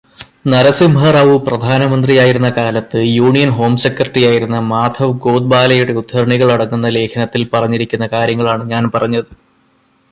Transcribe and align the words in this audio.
നരസിംഹറാവു 0.47 1.35
പ്രധാനമന്ത്രിയായിരുന്ന 1.47 2.49
കാലത്ത് 2.49 2.99
union 3.17 3.49
home 3.49 3.73
സെക്രട്ടറിയായിരുന്ന 3.75 4.59
മാധവ് 4.71 5.19
ഗോദ്ബോലെയുടെ 5.25 5.93
ഉദ്ധരണികളടങ്ങുന്ന 5.93 6.89
ലേഖനത്തിൽ 6.97 7.43
പറഞ്ഞിരിക്കുന്ന 7.53 8.07
കാര്യങ്ങളാണ് 8.07 8.65
ഞാൻ 8.69 8.85
പറഞ്ഞത്. 8.95 9.31